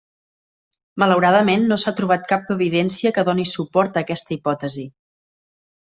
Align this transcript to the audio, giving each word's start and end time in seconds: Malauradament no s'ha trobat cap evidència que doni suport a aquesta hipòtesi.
Malauradament 1.03 1.67
no 1.73 1.77
s'ha 1.83 1.93
trobat 2.01 2.27
cap 2.33 2.51
evidència 2.57 3.15
que 3.19 3.27
doni 3.31 3.49
suport 3.53 4.01
a 4.01 4.05
aquesta 4.07 4.39
hipòtesi. 4.41 4.93